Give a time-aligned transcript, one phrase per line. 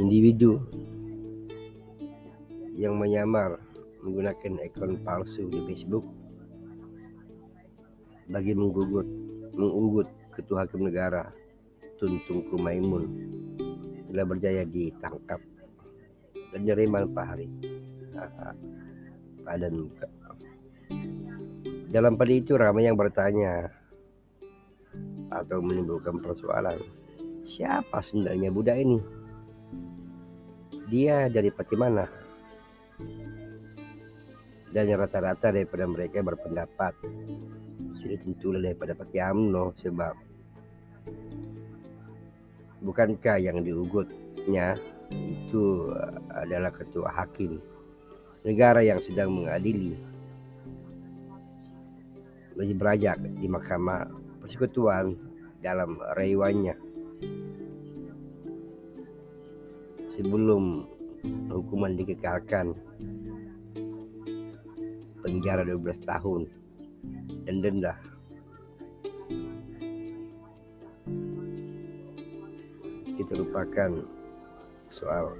[0.00, 0.56] individu
[2.72, 3.60] yang menyamar
[4.00, 6.04] menggunakan akun palsu di Facebook
[8.32, 9.04] bagi menggugut
[9.52, 11.28] mengugut ketua hakim negara
[12.00, 13.04] Tuntung Kumaimun.
[14.10, 15.38] Telah berjaya ditangkap
[16.50, 17.48] dan nyeriman Pak Hari.
[19.46, 20.08] Pada muka.
[21.92, 23.70] Dalam pada itu ramai yang bertanya
[25.32, 26.80] atau menimbulkan persoalan
[27.46, 29.21] siapa sebenarnya budak ini?
[30.92, 32.04] Dia dari pati mana?
[34.68, 36.92] Dan rata-rata daripada mereka berpendapat
[37.96, 40.12] sudah tentu daripada pati AMNO sebab
[42.84, 44.76] bukankah yang diugutnya
[45.08, 45.92] itu
[46.28, 47.56] adalah ketua hakim
[48.44, 49.96] negara yang sedang mengadili
[52.58, 54.08] lebih berajak di mahkamah
[54.44, 55.16] persekutuan
[55.62, 56.91] dalam rayuannya
[60.12, 60.84] sebelum
[61.48, 62.76] hukuman dikekalkan
[65.24, 66.42] penjara 12 tahun
[67.48, 67.94] dan denda
[73.16, 74.04] kita lupakan
[74.92, 75.32] soal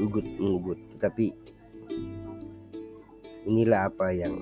[0.00, 1.36] ugut mengugut tetapi
[3.44, 4.34] inilah apa yang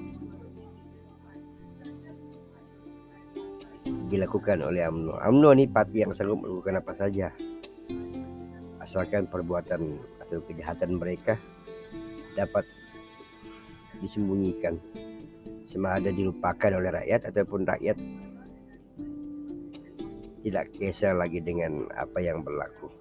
[4.08, 5.18] dilakukan oleh AMNO.
[5.18, 7.28] AMNO ini parti yang sanggup melakukan apa saja
[8.84, 11.40] asalkan perbuatan atau kejahatan mereka
[12.36, 12.68] dapat
[14.04, 14.76] disembunyikan.
[15.64, 17.96] Sama ada dilupakan oleh rakyat ataupun rakyat
[20.44, 22.92] tidak kisah lagi dengan apa yang berlaku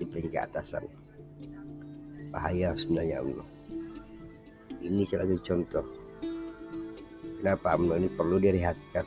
[0.00, 0.88] di peringkat atasan.
[2.32, 3.48] Bahaya sebenarnya Allah.
[4.80, 5.84] Ini salah satu contoh
[7.44, 9.04] kenapa UMNO ini perlu direhatkan